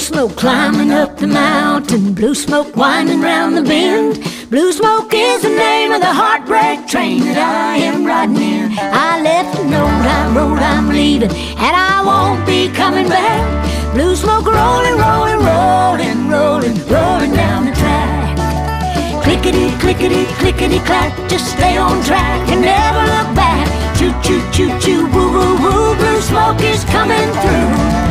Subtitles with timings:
[0.00, 4.14] smoke climbing up the mountain, blue smoke winding round the bend.
[4.48, 8.72] Blue smoke is the name of the heartbreak train that I am riding in.
[8.78, 9.92] I left a note,
[10.34, 13.44] wrote, I'm leaving, and I won't be coming back.
[13.92, 19.22] Blue smoke rolling, rolling, rolling, rolling, rolling down the track.
[19.22, 23.68] Clickety, clickety, clickety clack, just stay on track and never look back.
[23.98, 28.09] Choo choo choo choo, woo woo woo, blue smoke is coming through.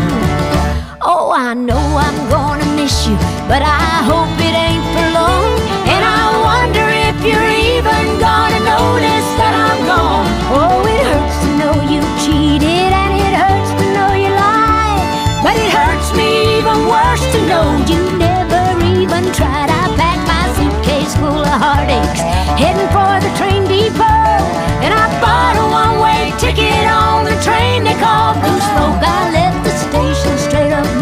[1.02, 3.16] Oh, I know I'm gonna miss you,
[3.48, 5.56] but I hope it ain't for long.
[5.88, 10.28] And I wonder if you're even gonna notice that I'm gone.
[10.52, 15.00] Oh, it hurts to know you cheated, and it hurts to know you lied.
[15.40, 18.60] But it hurts me even worse to know you never
[19.00, 19.72] even tried.
[19.72, 22.28] I packed my suitcase full of heartaches,
[22.60, 24.36] heading for the train depot.
[24.84, 29.00] And I bought a one-way ticket on the train they call Blue Smoke.
[29.00, 29.49] I left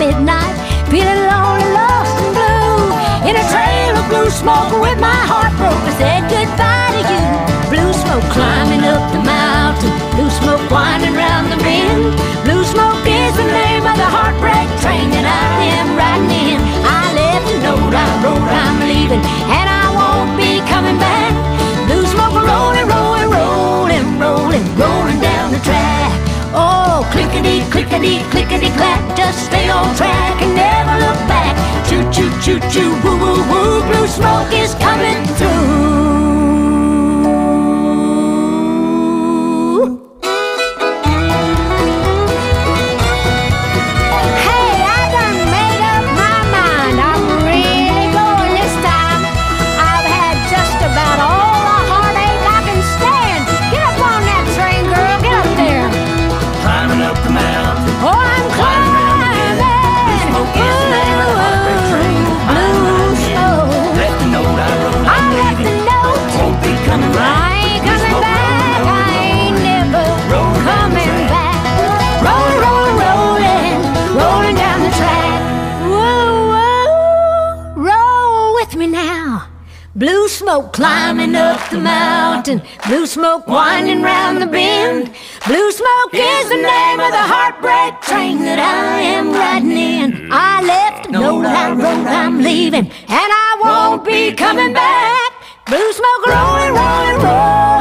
[0.08, 0.56] midnight,
[0.88, 2.80] feeling lonely, lost and blue.
[3.28, 7.24] In a trail of blue smoke with my heart broke, I said goodbye to you.
[7.68, 12.16] Blue smoke climbing up the mountain, blue smoke winding round the bend.
[12.48, 16.60] Blue smoke is the name of the heartbreak train that I am riding in.
[16.88, 19.24] I left a note, I wrote, I'm leaving,
[19.60, 21.36] and I won't be coming back.
[21.92, 26.16] Blue smoke rolling, rolling, rolling, rolling, rolling down the track.
[26.56, 28.67] Oh, clickety, clickety, clickety
[29.88, 31.56] on track and never look back.
[31.88, 35.24] Choo choo choo choo, woo woo woo, blue smoke is coming
[80.58, 85.14] smoke climbing up the mountain, blue smoke winding round the bend.
[85.46, 90.12] Blue smoke is the name of the heartbreak train that I am riding in.
[90.14, 90.34] Mm-hmm.
[90.34, 95.32] I left no I wrote, I'm leaving, and I won't be coming back.
[95.68, 97.77] Blue smoke rolling, rolling, rolling,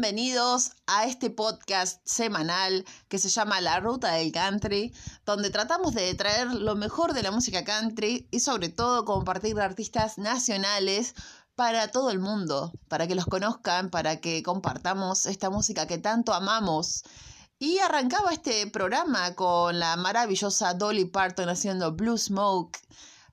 [0.00, 4.94] bienvenidos a este podcast semanal que se llama La Ruta del Country,
[5.26, 10.16] donde tratamos de traer lo mejor de la música country y sobre todo compartir artistas
[10.16, 11.14] nacionales
[11.54, 16.32] para todo el mundo, para que los conozcan, para que compartamos esta música que tanto
[16.32, 17.02] amamos.
[17.58, 22.78] Y arrancaba este programa con la maravillosa Dolly Parton haciendo Blue Smoke.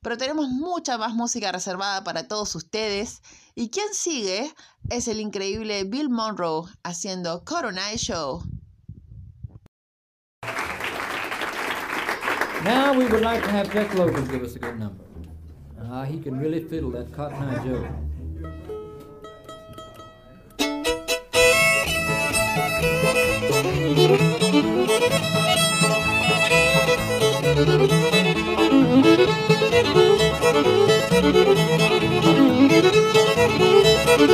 [0.02, 3.22] Pero tenemos mucha más música reservada para todos ustedes.
[3.60, 4.54] Y quien sigue
[4.88, 8.44] es el increíble Bill Monroe haciendo Corona Show.
[12.64, 15.04] Now we would like to have Jeff Logan give us a good number.
[15.90, 17.88] Ah, he can really fiddle that Cotton Eye Joe.
[34.20, 34.30] I'd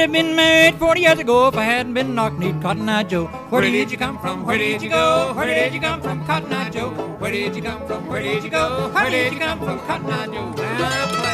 [0.00, 3.24] have been married 40 years ago if I hadn't been knock-kneed Cotton Eye Joe.
[3.48, 4.44] Where did you come from?
[4.44, 5.32] Where did you go?
[5.34, 6.90] Where did you come from, Cotton Eye Joe?
[6.90, 8.06] Where did you come from?
[8.06, 8.90] Where did you go?
[8.92, 11.27] Where did you come from, Cotton Eye Joe?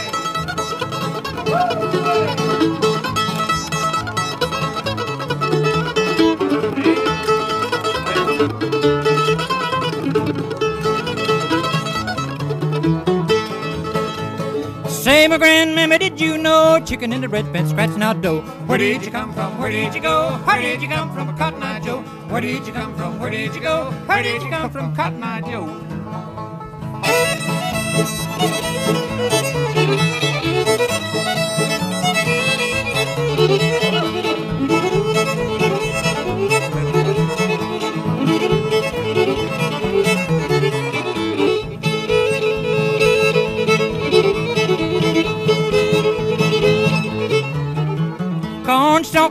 [15.05, 18.41] Say, my grandmammy, did you know chicken in the bread pan scratching out dough?
[18.67, 19.59] Where did you come from?
[19.59, 20.33] Where did you go?
[20.45, 22.01] Where did you come from, Cotton Eye Joe?
[22.29, 23.21] Where did you come from?
[23.21, 23.91] Where did you go?
[24.07, 25.85] Where did you come from, Cotton Eye Joe?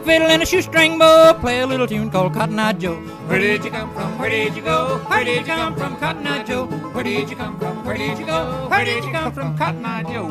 [0.03, 1.33] Fiddle and a shoestring bow.
[1.39, 2.95] Play a little tune called Cotton Eye Joe.
[3.27, 4.19] Where did you come from?
[4.19, 4.97] Where did you go?
[5.07, 6.65] Where did you come from, Cotton Eye Joe?
[6.65, 7.85] Where did you come from?
[7.85, 8.67] Where did you go?
[8.69, 10.27] Where did you come from, Cotton Eye Joe?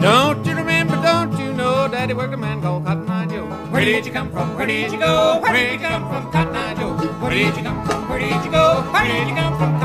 [0.00, 3.44] Don't you remember, don't you know, Daddy worked a man called Cotton Eye Joe?
[3.70, 4.56] Where did you come from?
[4.56, 5.38] Where did you go?
[5.42, 6.94] Where did you come from, Cotton Eye Joe?
[7.20, 7.99] Where did you come from?
[8.30, 8.82] Where did you go?
[8.92, 9.79] Where did you come from,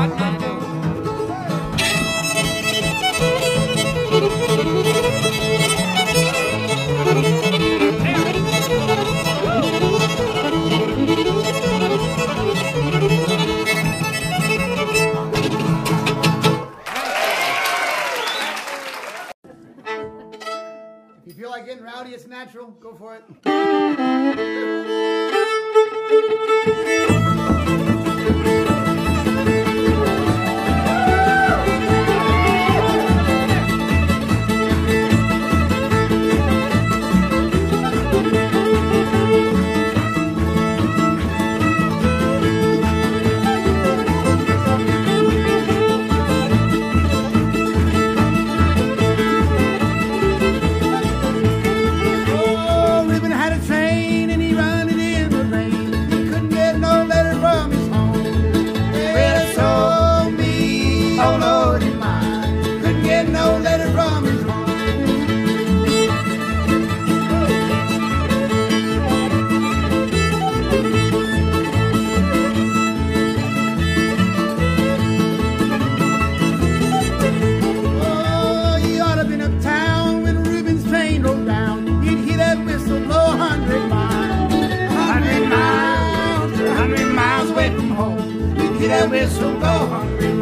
[89.16, 90.35] this will go hungry.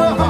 [0.00, 0.29] Omaha.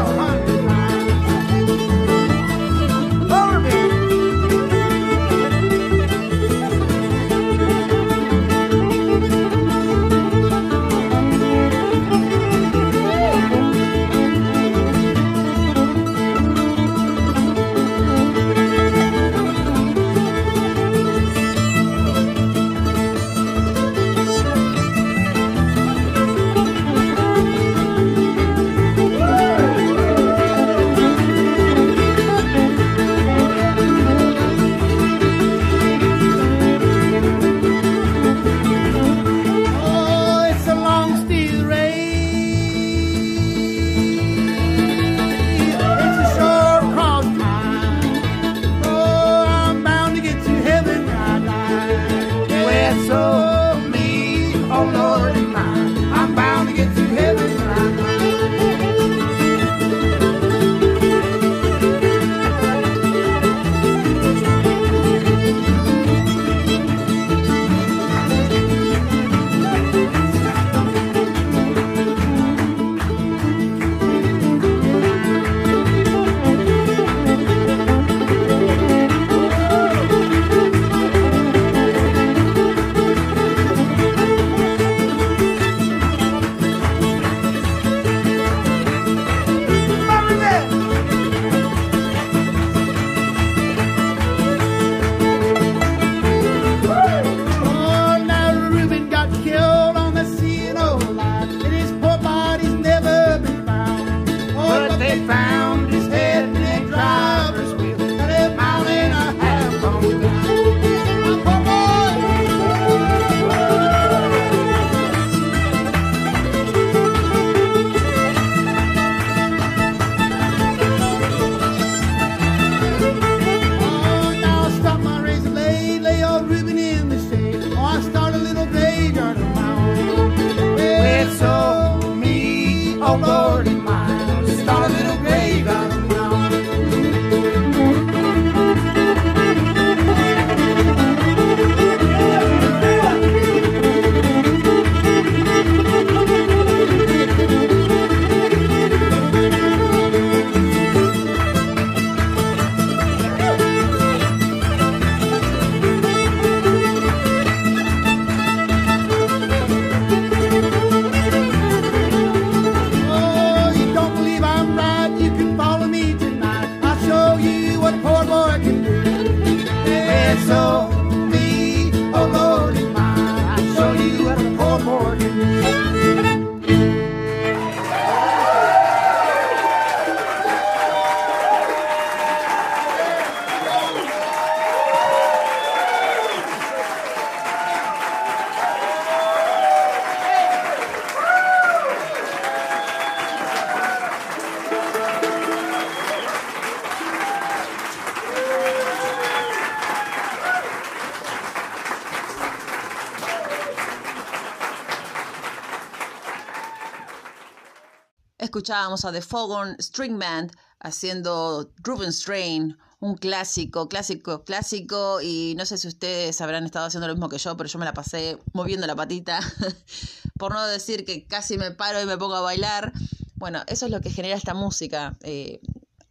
[208.80, 215.20] Escuchábamos a The Foghorn String Band haciendo Ruben Strain, un clásico, clásico, clásico.
[215.20, 217.84] Y no sé si ustedes habrán estado haciendo lo mismo que yo, pero yo me
[217.84, 219.40] la pasé moviendo la patita.
[220.38, 222.94] Por no decir que casi me paro y me pongo a bailar.
[223.34, 225.18] Bueno, eso es lo que genera esta música.
[225.24, 225.60] eh,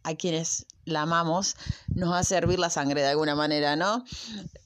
[0.02, 1.56] a quienes la amamos,
[1.94, 4.04] nos hace hervir la sangre de alguna manera, ¿no?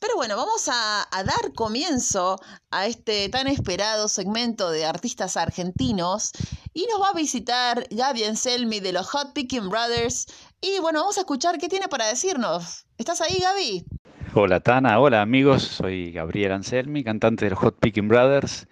[0.00, 2.40] Pero bueno, vamos a, a dar comienzo
[2.71, 6.33] a este tan esperado segmento de artistas argentinos
[6.73, 10.26] y nos va a visitar Gaby Anselmi de los Hot Picking Brothers.
[10.61, 12.87] Y bueno, vamos a escuchar qué tiene para decirnos.
[12.99, 13.85] ¿Estás ahí, Gaby?
[14.37, 18.66] Hola Tana, hola amigos, soy Gabriel Anselmi, cantante de los Hot Picking Brothers.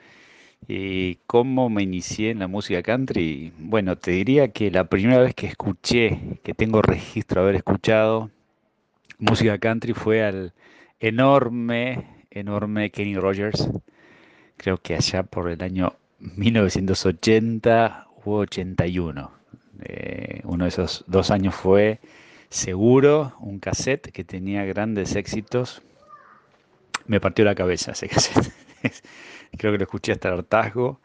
[0.69, 3.52] ¿Y cómo me inicié en la música country?
[3.59, 8.31] Bueno, te diría que la primera vez que escuché, que tengo registro de haber escuchado
[9.19, 10.52] música country fue al
[11.00, 13.69] enorme, enorme Kenny Rogers.
[14.57, 19.31] Creo que allá por el año 1980 u 81.
[19.85, 22.00] Eh, uno de esos dos años fue
[22.49, 25.83] seguro un cassette que tenía grandes éxitos.
[27.07, 28.52] Me partió la cabeza ese cassette.
[29.57, 31.01] Creo que lo escuché hasta el hartazgo.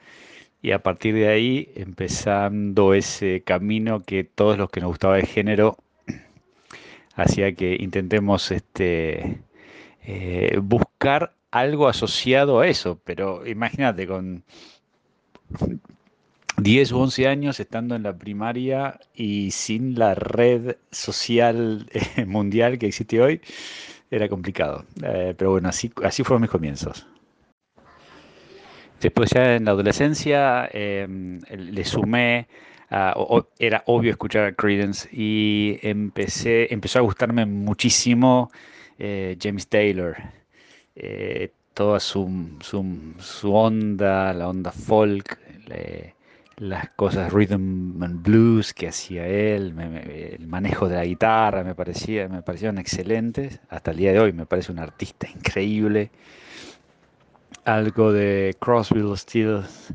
[0.62, 5.27] Y a partir de ahí, empezando ese camino que todos los que nos gustaba el
[5.27, 5.77] género,
[7.16, 9.42] hacía que intentemos este,
[10.04, 13.00] eh, buscar algo asociado a eso.
[13.04, 14.44] Pero imagínate, con
[16.58, 22.80] 10 u 11 años estando en la primaria y sin la red social eh, mundial
[22.80, 23.42] que existe hoy,
[24.10, 24.86] era complicado.
[25.04, 27.06] Eh, pero bueno, así, así fueron mis comienzos.
[29.01, 31.08] Después ya en la adolescencia eh,
[31.56, 32.48] le sumé,
[33.16, 38.51] o- era obvio escuchar a Creedence y empecé, empezó a gustarme muchísimo
[38.98, 40.16] eh, James Taylor.
[40.96, 45.38] Eh, toda su, su- onda, la onda folk,
[46.58, 49.75] las cosas rhythm and blues que hacía él,
[50.39, 53.60] el manejo de la guitarra me parecía, me parecieron excelentes.
[53.70, 56.10] Hasta el día de hoy me parece un artista increíble
[57.67, 59.93] algo de Crosby, Stills,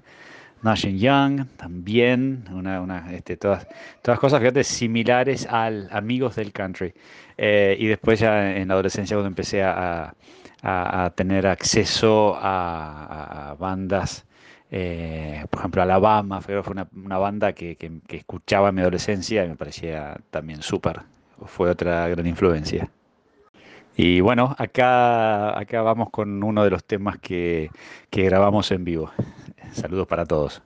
[0.63, 3.67] Nash Young, también, una, una, este, todas,
[4.03, 6.95] todas cosas, fíjate, similares al Amigos del Country.
[7.37, 10.15] Eh, y después ya en la adolescencia cuando empecé a,
[10.63, 14.25] a- tener acceso a, bandas,
[14.71, 18.81] eh, por ejemplo Alabama, fue fue una, una banda que, que- que escuchaba en mi
[18.83, 21.03] adolescencia y me parecía también súper,
[21.47, 22.91] fue otra gran influencia.
[23.97, 27.71] Y bueno, acá, acá vamos con uno de los temas que,
[28.11, 29.11] que grabamos en vivo.
[29.73, 30.63] Saludos para todos.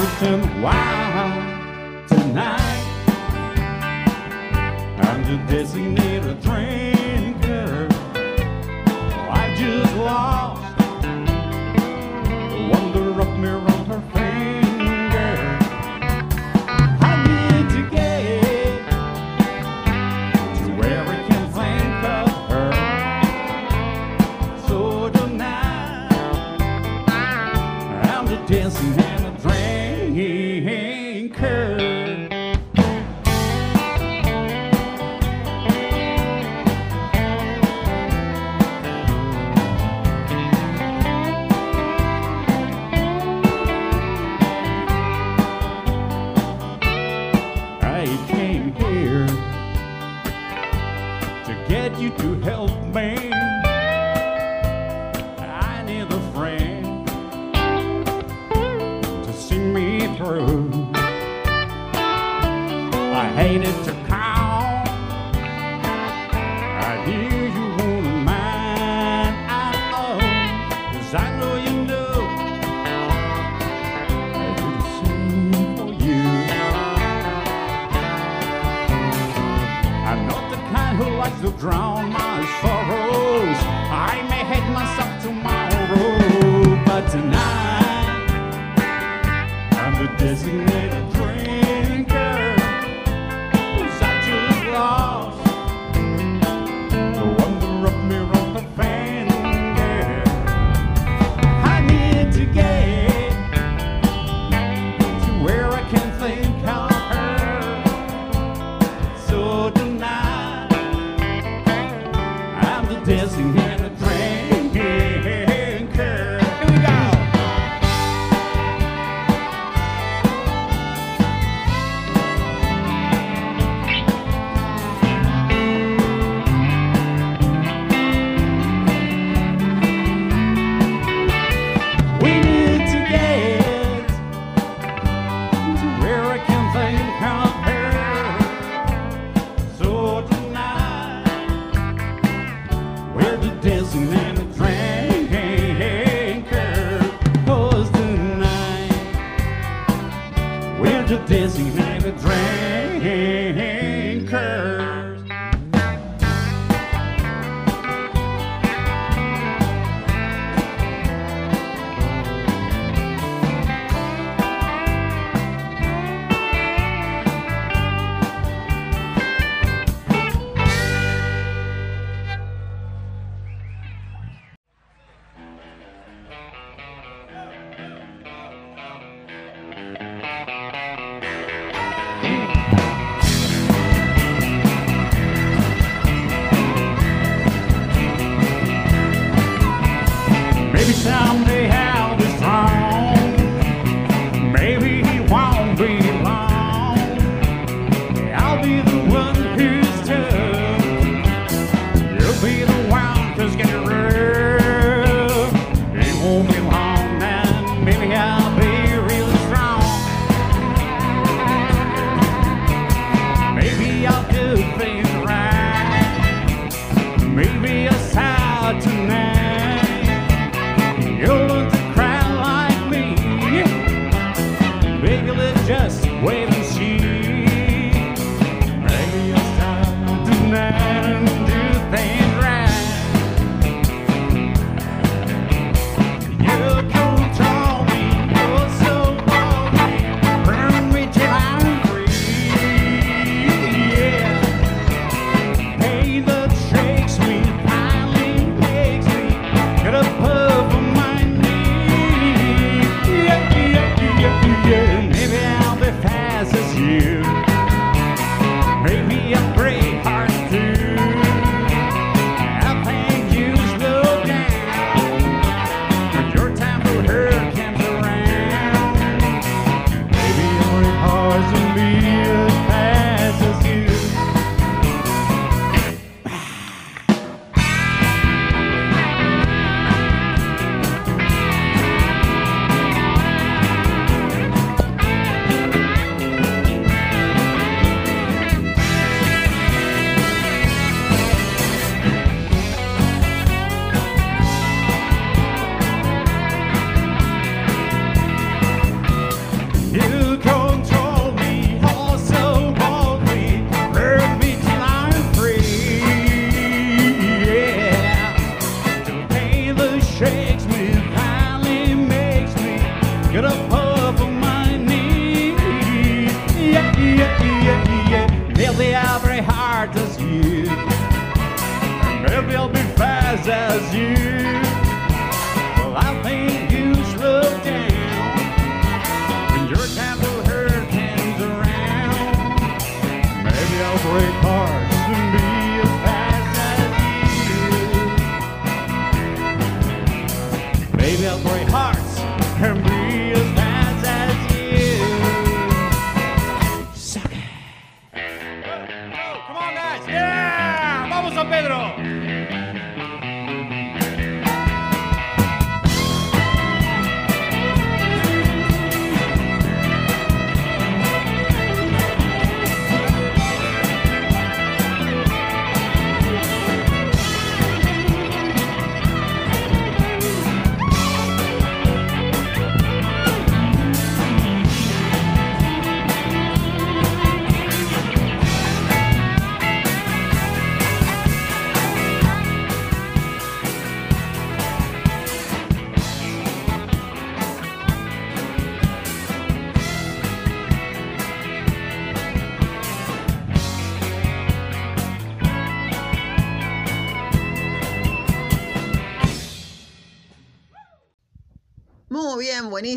[0.00, 2.84] something wild tonight.
[4.98, 6.93] I'm the designated drink.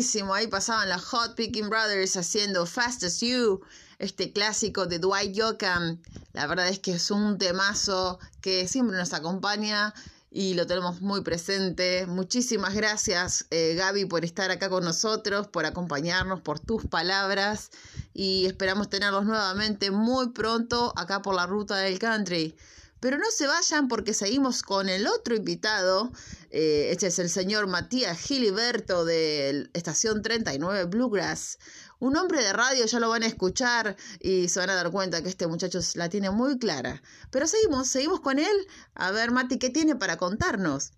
[0.08, 3.60] Ahí pasaban las Hot Picking Brothers haciendo Fast as You,
[3.98, 6.00] este clásico de Dwight Yoakam.
[6.32, 9.92] La verdad es que es un temazo que siempre nos acompaña
[10.30, 12.06] y lo tenemos muy presente.
[12.06, 17.70] Muchísimas gracias, eh, Gaby, por estar acá con nosotros, por acompañarnos, por tus palabras
[18.14, 22.56] y esperamos tenerlos nuevamente muy pronto acá por la ruta del country.
[23.00, 26.10] Pero no se vayan porque seguimos con el otro invitado.
[26.50, 31.58] Eh, este es el señor Matías Giliberto de Estación 39 Bluegrass.
[32.00, 35.22] Un hombre de radio, ya lo van a escuchar y se van a dar cuenta
[35.22, 37.02] que este muchacho la tiene muy clara.
[37.30, 38.56] Pero seguimos, seguimos con él.
[38.94, 40.92] A ver, Mati, ¿qué tiene para contarnos?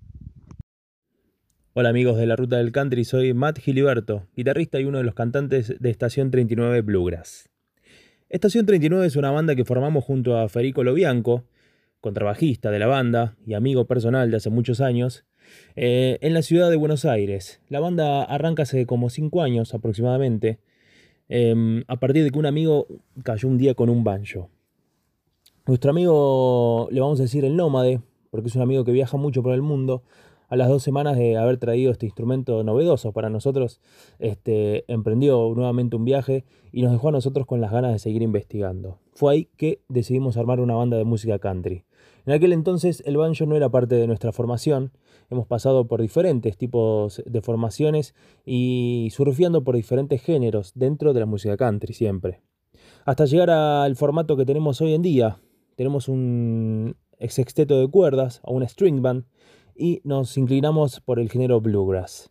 [1.75, 5.15] Hola amigos de la Ruta del Country, soy Matt Giliberto, guitarrista y uno de los
[5.15, 7.49] cantantes de Estación 39 Bluegrass.
[8.29, 11.45] Estación 39 es una banda que formamos junto a Federico Lobianco,
[12.01, 15.25] contrabajista de la banda y amigo personal de hace muchos años,
[15.77, 17.61] eh, en la ciudad de Buenos Aires.
[17.69, 20.61] La banda arranca hace como 5 años aproximadamente,
[21.29, 22.87] em, a partir de que un amigo
[23.23, 24.51] cayó un día con un banjo.
[25.67, 29.43] Nuestro amigo, le vamos a decir el nómade, porque es un amigo que viaja mucho
[29.43, 30.03] por el mundo,
[30.49, 33.81] a las dos semanas de haber traído este instrumento novedoso para nosotros,
[34.19, 38.23] este, emprendió nuevamente un viaje y nos dejó a nosotros con las ganas de seguir
[38.23, 38.99] investigando.
[39.15, 41.85] Fue ahí que decidimos armar una banda de música country.
[42.27, 44.93] En aquel entonces el banjo no era parte de nuestra formación,
[45.31, 51.27] hemos pasado por diferentes tipos de formaciones y surfeando por diferentes géneros dentro de la
[51.27, 52.43] música country siempre.
[53.05, 55.41] Hasta llegar al formato que tenemos hoy en día.
[55.77, 56.97] Tenemos un
[57.29, 59.25] sexteto de cuerdas o una string band
[59.75, 62.31] y nos inclinamos por el género bluegrass.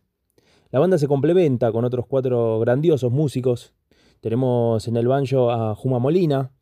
[0.70, 3.74] La banda se complementa con otros cuatro grandiosos músicos.
[4.20, 6.52] Tenemos en el banjo a Juma Molina,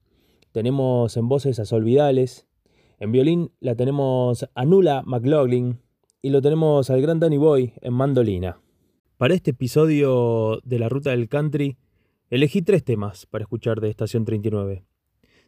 [0.53, 2.48] tenemos en voces a Sol Vidales,
[3.01, 5.79] en violín la tenemos a Nula McLaughlin
[6.21, 8.61] y lo tenemos al gran Danny Boy en mandolina.
[9.17, 11.77] Para este episodio de la Ruta del Country
[12.31, 14.85] elegí tres temas para escuchar de Estación 39.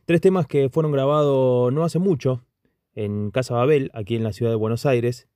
[0.04, 2.44] Tres temas que fueron grabados no hace mucho
[2.94, 5.28] en Casa Babel, aquí en la ciudad de Buenos Aires,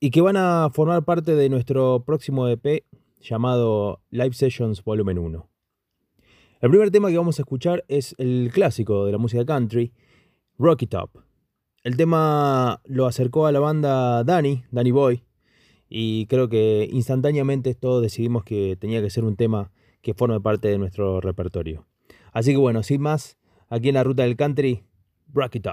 [0.00, 2.84] y que van a formar parte de nuestro próximo EP
[3.20, 5.48] llamado Live Sessions Volumen 1.
[6.60, 9.92] El primer tema que vamos a escuchar es el clásico de la música country,
[10.58, 11.10] Rocky Top.
[11.82, 15.24] El tema lo acercó a la banda Danny, Danny Boy,
[15.88, 20.68] y creo que instantáneamente todos decidimos que tenía que ser un tema que forme parte
[20.68, 21.86] de nuestro repertorio.
[22.32, 23.36] Así que bueno, sin más,
[23.68, 24.84] aquí en la ruta del country,
[25.32, 25.66] Rock It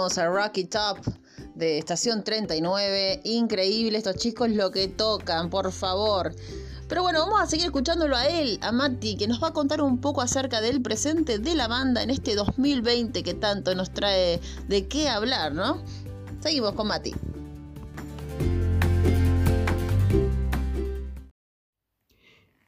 [0.00, 0.98] a Rocky Top
[1.54, 3.20] de Estación 39.
[3.24, 6.34] Increíble estos chicos lo que tocan, por favor.
[6.88, 9.82] Pero bueno, vamos a seguir escuchándolo a él, a Mati, que nos va a contar
[9.82, 14.40] un poco acerca del presente de la banda en este 2020 que tanto nos trae
[14.66, 15.82] de qué hablar, ¿no?
[16.40, 17.12] Seguimos con Mati.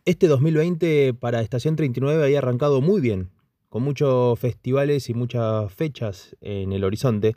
[0.04, 3.30] Este 2020 para Estación 39 había arrancado muy bien,
[3.74, 7.34] con muchos festivales y muchas fechas en el horizonte,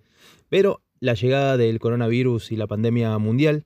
[0.49, 3.63] pero la llegada del coronavirus y la pandemia mundial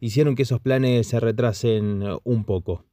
[0.00, 2.84] hicieron que esos planes se retrasen un poco.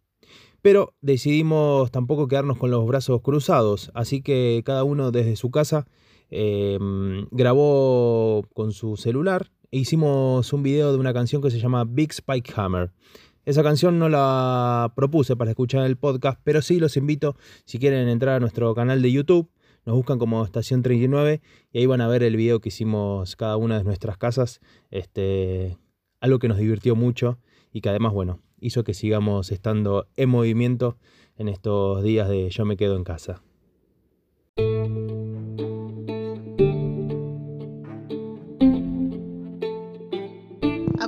[0.62, 5.88] Pero decidimos tampoco quedarnos con los brazos cruzados, así que cada uno desde su casa
[6.30, 6.78] eh,
[7.32, 12.12] grabó con su celular e hicimos un video de una canción que se llama Big
[12.12, 12.92] Spike Hammer.
[13.46, 18.10] Esa canción no la propuse para escuchar el podcast, pero sí los invito, si quieren
[18.10, 19.52] entrar a nuestro canal de YouTube,
[19.86, 23.56] nos buscan como Estación 39 y ahí van a ver el video que hicimos cada
[23.58, 24.62] una de nuestras casas.
[24.90, 25.78] Este,
[26.20, 27.38] algo que nos divirtió mucho
[27.72, 30.98] y que además, bueno, hizo que sigamos estando en movimiento
[31.38, 33.44] en estos días de yo me quedo en casa.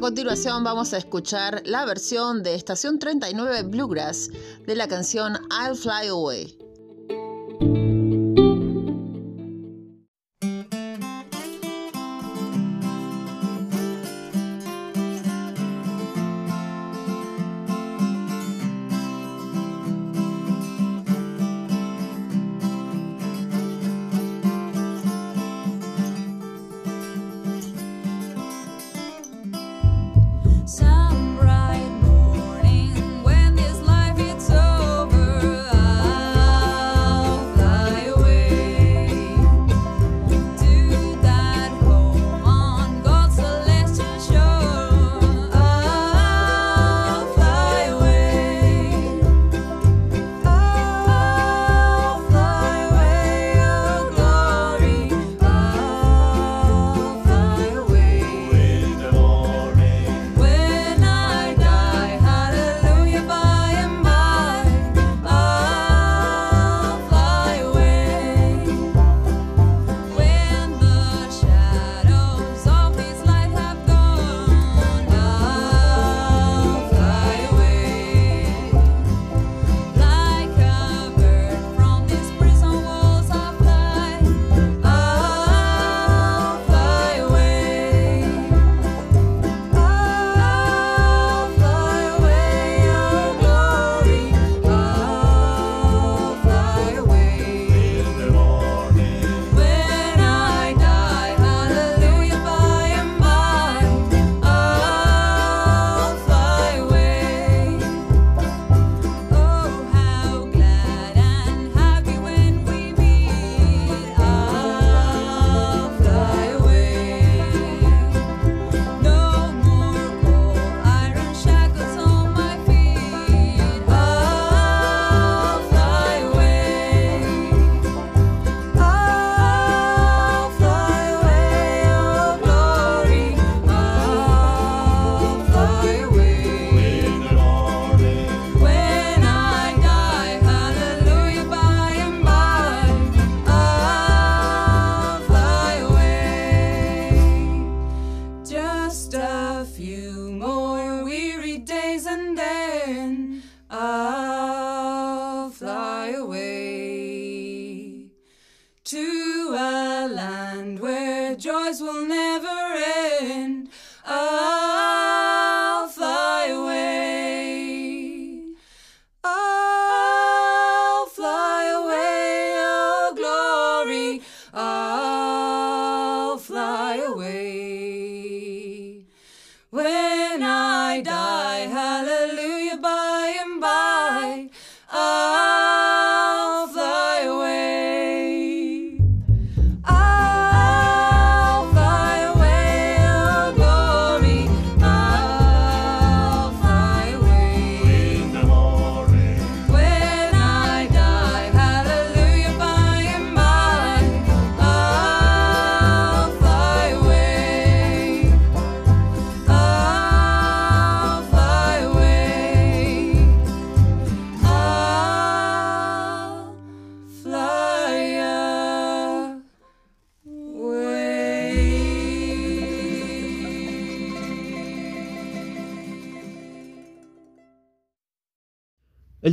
[0.08, 4.30] Continuación vamos a escuchar la versión de Estación 39 Bluegrass
[4.66, 6.57] de la canción I'll Fly Away.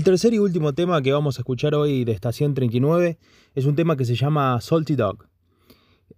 [0.05, 3.17] Tercer y último tema que vamos a escuchar hoy de Estación 39
[3.55, 5.25] es un tema que se llama Salty Dog.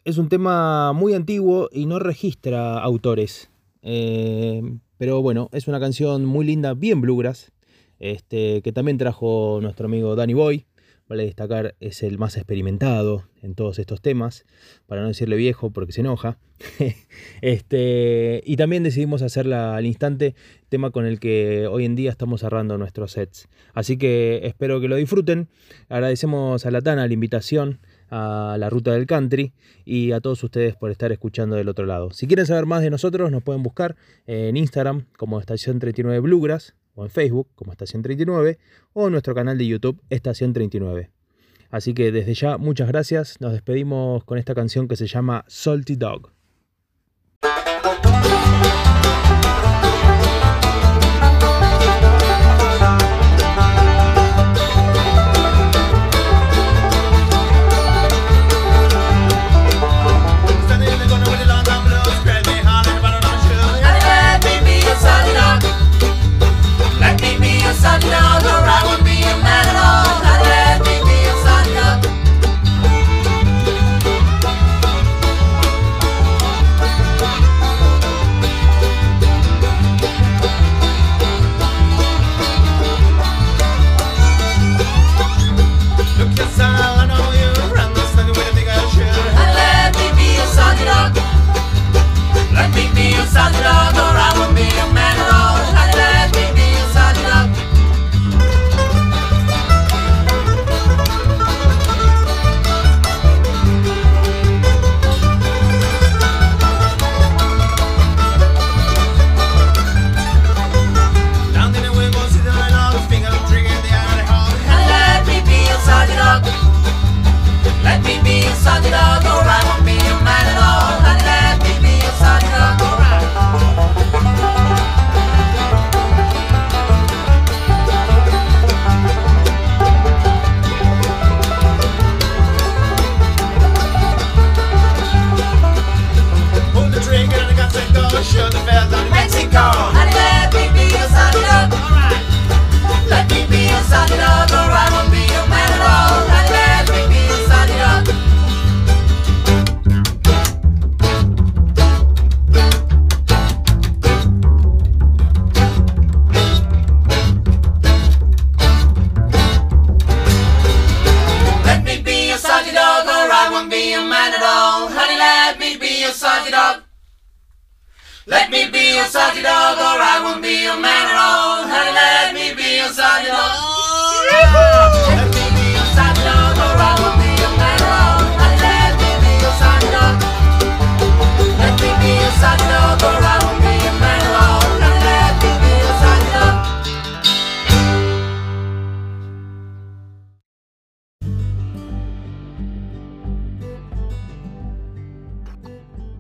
[0.05, 3.49] Es un tema muy antiguo y no registra autores.
[3.83, 4.61] Eh,
[4.99, 7.53] pero bueno, es una canción muy linda, bien bluegrass,
[8.01, 10.67] este, que también trajo nuestro amigo Danny Boy.
[11.09, 14.45] Vale destacar, es el más experimentado en todos estos temas,
[14.87, 16.39] para no decirle viejo porque se enoja.
[17.43, 20.35] este, y también decidimos hacerla al instante,
[20.69, 23.49] tema con el que hoy en día estamos cerrando nuestros sets.
[23.73, 25.49] Así que espero que lo disfruten.
[25.89, 27.79] Agradecemos a Latana la invitación
[28.11, 29.53] a la ruta del country
[29.85, 32.11] y a todos ustedes por estar escuchando del otro lado.
[32.11, 33.95] Si quieren saber más de nosotros, nos pueden buscar
[34.27, 38.59] en Instagram como Estación 39 Bluegrass o en Facebook como Estación 39
[38.93, 41.11] o en nuestro canal de YouTube Estación 39.
[41.71, 45.97] Así que desde ya muchas gracias, nos despedimos con esta canción que se llama Salty
[45.97, 46.36] Dog.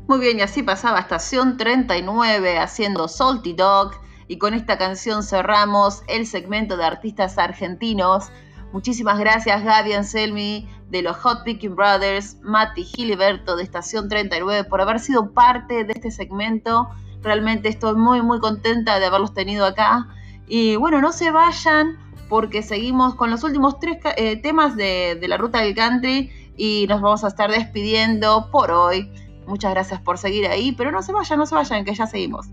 [0.08, 3.90] Muy bien, y así pasaba Estación 39 haciendo Salty Dog.
[4.28, 8.30] Y con esta canción cerramos el segmento de artistas argentinos.
[8.72, 14.80] Muchísimas gracias Gaby Anselmi de los Hot Picking Brothers, Mati Giliberto de Estación 39 por
[14.80, 16.88] haber sido parte de este segmento.
[17.22, 20.06] Realmente estoy muy muy contenta de haberlos tenido acá.
[20.46, 21.98] Y bueno, no se vayan
[22.28, 27.00] porque seguimos con los últimos tres eh, temas de la ruta del country y nos
[27.00, 29.10] vamos a estar despidiendo por hoy.
[29.46, 32.46] Muchas gracias por seguir ahí, pero no se vayan, no se vayan, que ya seguimos.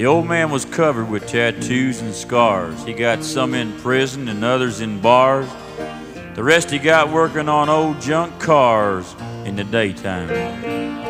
[0.00, 2.82] The old man was covered with tattoos and scars.
[2.84, 5.46] He got some in prison and others in bars.
[6.36, 9.14] The rest he got working on old junk cars
[9.44, 11.09] in the daytime.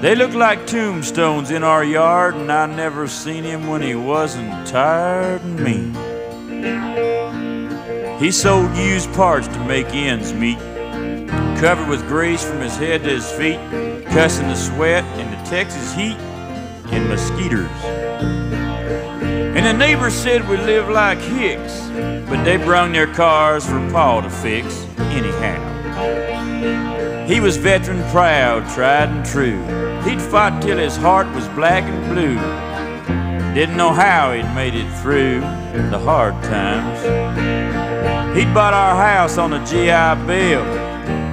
[0.00, 4.64] They look like tombstones in our yard, and I never seen him when he wasn't
[4.64, 5.92] tired and mean.
[8.20, 10.60] He sold used parts to make ends meet,
[11.58, 13.58] covered with grease from his head to his feet,
[14.12, 16.16] cussing the sweat and the Texas heat
[16.92, 17.68] and mosquitoes.
[19.56, 21.88] And the neighbors said we live like hicks,
[22.28, 25.58] but they brung their cars for Paul to fix anyhow.
[27.26, 29.87] He was veteran proud, tried and true.
[30.04, 32.36] He'd fought till his heart was black and blue.
[33.54, 35.40] Didn't know how he'd made it through
[35.90, 37.02] the hard times.
[38.36, 40.64] He'd bought our house on a GI Bill,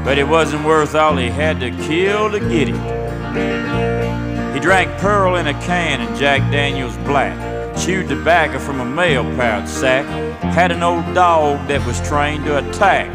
[0.04, 4.56] but it wasn't worth all he had to kill to get it.
[4.56, 7.36] He drank Pearl in a can and Jack Daniels Black,
[7.78, 10.06] chewed tobacco from a mail pouch sack,
[10.42, 13.14] had an old dog that was trained to attack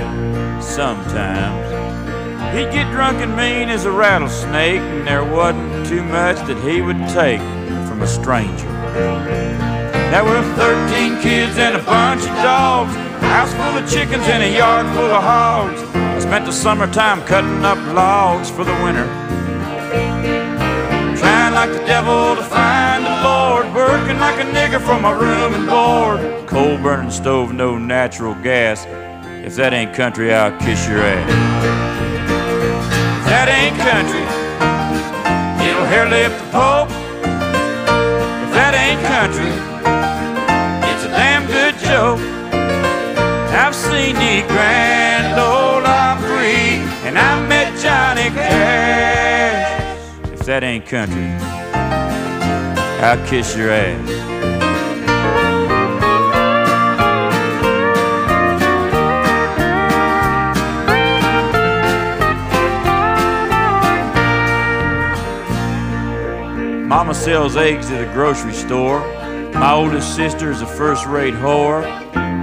[0.62, 1.79] sometimes.
[2.52, 6.82] He'd get drunk and mean as a rattlesnake, and there wasn't too much that he
[6.82, 7.40] would take
[7.86, 8.66] from a stranger.
[10.10, 14.42] There were 13 kids and a bunch of dogs, a house full of chickens and
[14.42, 15.80] a yard full of hogs.
[15.94, 19.06] I spent the summertime cutting up logs for the winter.
[21.20, 25.54] Trying like the devil to find the Lord, working like a nigger for my room
[25.54, 26.48] and board.
[26.48, 28.86] Coal burning stove, no natural gas.
[29.46, 32.09] If that ain't country, I'll kiss your ass.
[33.30, 34.26] That ain't country,
[35.64, 36.90] it'll hair lift the Pope.
[38.44, 39.52] If that ain't country,
[40.90, 42.18] it's a damn good joke.
[43.54, 50.02] I've seen the Grand Ole Opry, and I met Johnny Cash.
[50.32, 51.30] If that ain't country,
[53.00, 54.39] I'll kiss your ass.
[66.90, 68.98] Mama sells eggs at a grocery store.
[69.52, 71.82] My oldest sister is a first rate whore.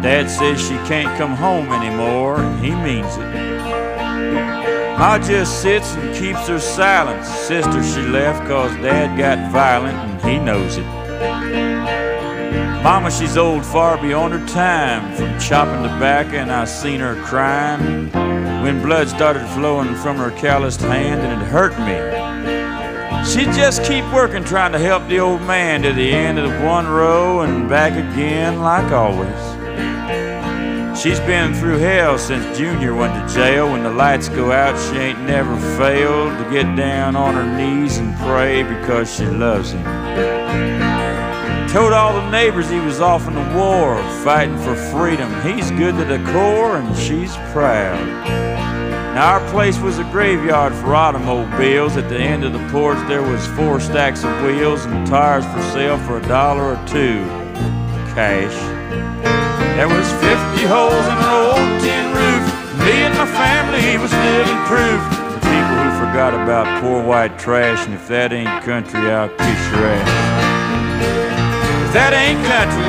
[0.01, 3.27] Dad says she can't come home anymore, and he means it.
[4.97, 7.27] Ma just sits and keeps her silence.
[7.27, 10.85] Sister, she left cause dad got violent, and he knows it.
[12.81, 18.09] Mama, she's old far beyond her time from chopping tobacco, and I seen her crying
[18.63, 22.16] when blood started flowing from her calloused hand, and it hurt me.
[23.27, 26.87] She'd just keep working trying to help the old man to the end of one
[26.87, 29.29] row and back again like always.
[30.97, 33.69] She's been through hell since Junior went to jail.
[33.69, 37.97] When the lights go out, she ain't never failed to get down on her knees
[37.97, 39.83] and pray because she loves him.
[41.67, 45.29] Told all the neighbors he was off in the war, fighting for freedom.
[45.41, 48.56] He's good to the core and she's proud.
[49.17, 51.97] Now our place was a graveyard for automobiles.
[51.97, 55.59] At the end of the porch there was four stacks of wheels and tires for
[55.73, 57.25] sale for a dollar or two.
[58.13, 58.53] Cash.
[59.73, 62.45] There was 50 holes in an old tin roof.
[62.85, 65.01] Me and my family was living proof.
[65.33, 69.61] The people who forgot about poor white trash, and if that ain't country, I'll kiss
[69.73, 70.09] your ass.
[71.87, 72.85] If that ain't country,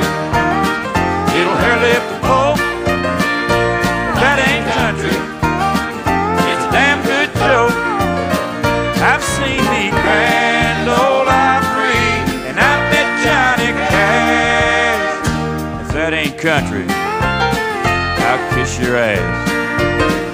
[1.41, 2.48] it'll hair lift the Pope.
[15.99, 20.28] That ain't country, I'll kiss your ass.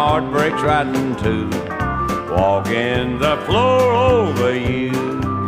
[0.00, 1.44] Heart breaks right in two.
[2.34, 4.92] Walking the floor over you,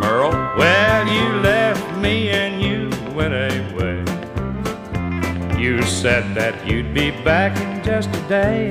[0.01, 0.33] Merle.
[0.59, 2.81] Well, you left me and you
[3.15, 4.01] went away.
[5.59, 8.71] You said that you'd be back in just a day.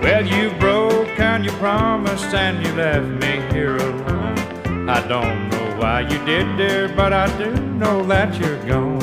[0.00, 4.88] Well, you broke and you promised and you left me here alone.
[4.88, 7.50] I don't know why you did, dear, but I do
[7.82, 9.02] know that you're gone.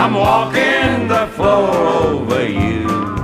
[0.00, 1.70] I'm walking the floor
[2.08, 3.21] over you.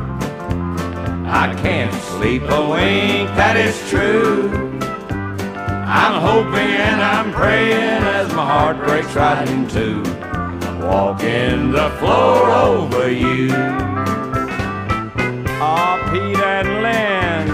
[1.30, 4.48] I can't sleep a wink, that is true.
[5.86, 10.02] I'm hoping and I'm praying as my heart breaks right in two.
[10.86, 13.50] Walking the floor over you.
[15.60, 17.46] Ah, Pete and Lynn.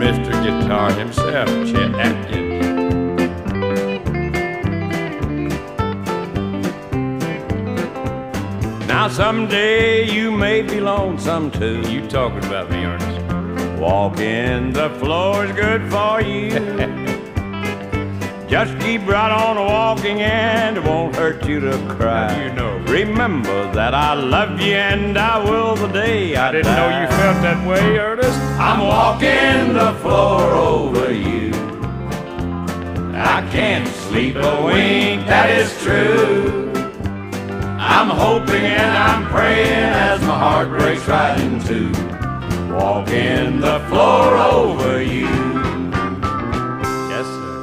[0.00, 0.32] Mr.
[0.42, 2.23] Guitar himself, Chet
[9.04, 11.82] Now someday you may be lonesome too.
[11.90, 13.78] You talking about me, Ernest?
[13.78, 16.48] Walking the floor is good for you.
[18.48, 22.44] Just keep right on walking and it won't hurt you to cry.
[22.44, 22.78] you know?
[22.86, 27.06] Remember that I love you and I will the day I, I didn't know you
[27.08, 28.38] felt that way, Ernest.
[28.58, 31.52] I'm walking the floor over you.
[33.12, 36.63] I can't sleep a wink, that is true.
[37.96, 41.92] I'm hoping and I'm praying as my heart breaks right in two.
[42.74, 45.28] Walking the floor over you.
[47.08, 47.54] Yes, sir.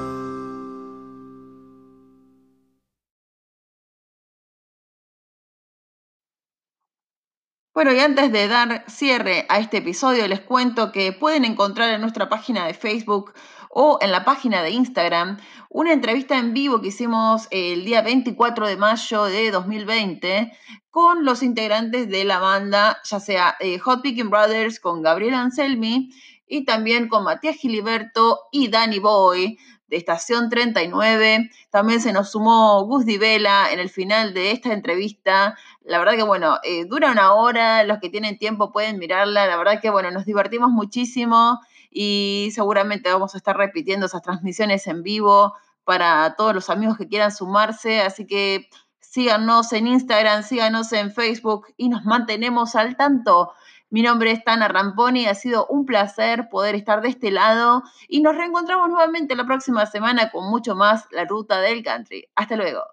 [7.73, 11.99] Bueno, y antes de dar cierre a este episodio, les cuento que pueden encontrar en
[11.99, 13.33] nuestra página de Facebook
[13.73, 15.37] o en la página de Instagram
[15.69, 20.51] una entrevista en vivo que hicimos el día 24 de mayo de 2020
[20.89, 26.09] con los integrantes de la banda, ya sea eh, Hot Picking Brothers con Gabriel Anselmi
[26.45, 29.57] y también con Matías Giliberto y Danny Boy
[29.87, 31.49] de Estación 39.
[31.69, 35.57] También se nos sumó Gus Di Vela en el final de esta entrevista.
[35.83, 39.47] La verdad que, bueno, eh, dura una hora, los que tienen tiempo pueden mirarla.
[39.47, 41.59] La verdad que, bueno, nos divertimos muchísimo
[41.91, 47.07] y seguramente vamos a estar repitiendo esas transmisiones en vivo para todos los amigos que
[47.07, 48.01] quieran sumarse.
[48.01, 48.69] Así que
[48.99, 53.53] síganos en Instagram, síganos en Facebook y nos mantenemos al tanto.
[53.89, 58.21] Mi nombre es Tana Ramponi, ha sido un placer poder estar de este lado y
[58.21, 62.29] nos reencontramos nuevamente la próxima semana con mucho más La Ruta del Country.
[62.35, 62.83] Hasta luego.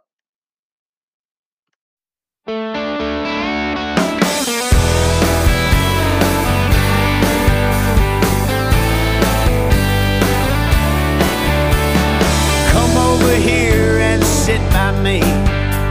[13.29, 15.21] Over here and sit by me.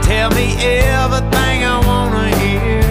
[0.02, 2.82] Tell me everything I wanna hear.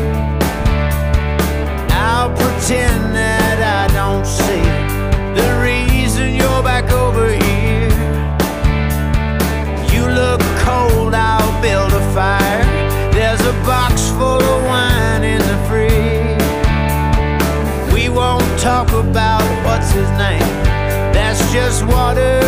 [1.91, 4.63] I'll pretend that I don't see
[5.35, 7.91] the reason you're back over here.
[9.91, 12.63] You look cold, I'll build a fire.
[13.11, 16.41] There's a box full of wine in the fridge.
[17.93, 20.53] We won't talk about what's his name.
[21.11, 22.46] That's just water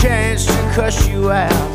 [0.00, 1.74] chance to cuss you out.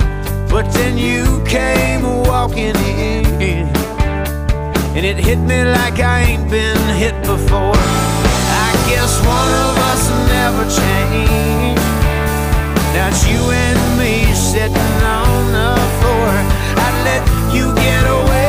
[0.50, 3.68] But then you came walking in.
[4.96, 7.76] And it hit me like I ain't been hit before.
[8.66, 10.04] I guess one of us
[10.36, 11.84] never changed.
[12.96, 16.30] It's you and me sitting on the floor.
[16.86, 18.43] I let you get away